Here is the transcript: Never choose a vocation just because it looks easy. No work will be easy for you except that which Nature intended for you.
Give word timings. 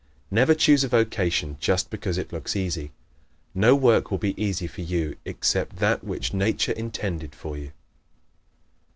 Never 0.31 0.55
choose 0.55 0.83
a 0.83 0.87
vocation 0.87 1.57
just 1.59 1.91
because 1.91 2.17
it 2.17 2.33
looks 2.33 2.55
easy. 2.55 2.91
No 3.53 3.75
work 3.75 4.09
will 4.09 4.17
be 4.17 4.33
easy 4.43 4.65
for 4.65 4.81
you 4.81 5.15
except 5.25 5.75
that 5.75 6.03
which 6.03 6.33
Nature 6.33 6.71
intended 6.71 7.35
for 7.35 7.55
you. 7.55 7.71